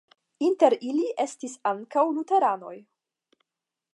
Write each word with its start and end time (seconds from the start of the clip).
Inter 0.45 0.75
ili 0.91 1.03
estis 1.25 1.59
ankaŭ 1.73 2.05
luteranoj. 2.17 2.75